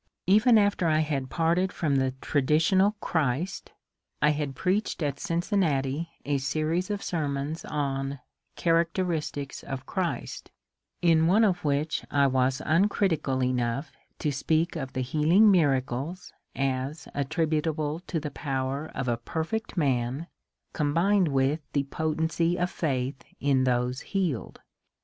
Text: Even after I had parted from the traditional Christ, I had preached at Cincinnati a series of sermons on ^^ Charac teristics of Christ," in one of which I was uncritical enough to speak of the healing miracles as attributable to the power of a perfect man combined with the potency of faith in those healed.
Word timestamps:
Even 0.25 0.57
after 0.57 0.87
I 0.87 1.01
had 1.01 1.29
parted 1.29 1.71
from 1.71 1.97
the 1.97 2.15
traditional 2.21 2.93
Christ, 3.01 3.71
I 4.19 4.31
had 4.31 4.55
preached 4.55 5.03
at 5.03 5.19
Cincinnati 5.19 6.09
a 6.25 6.39
series 6.39 6.89
of 6.89 7.03
sermons 7.03 7.63
on 7.65 8.07
^^ 8.09 8.19
Charac 8.57 8.93
teristics 8.95 9.63
of 9.63 9.85
Christ," 9.85 10.49
in 11.03 11.27
one 11.27 11.43
of 11.43 11.63
which 11.63 12.03
I 12.09 12.25
was 12.25 12.63
uncritical 12.65 13.43
enough 13.43 13.91
to 14.17 14.31
speak 14.31 14.75
of 14.75 14.93
the 14.93 15.01
healing 15.01 15.51
miracles 15.51 16.33
as 16.55 17.07
attributable 17.13 17.99
to 18.07 18.19
the 18.19 18.31
power 18.31 18.87
of 18.95 19.07
a 19.07 19.17
perfect 19.17 19.77
man 19.77 20.25
combined 20.73 21.27
with 21.27 21.59
the 21.73 21.83
potency 21.83 22.57
of 22.57 22.71
faith 22.71 23.21
in 23.39 23.65
those 23.65 23.99
healed. 24.01 24.61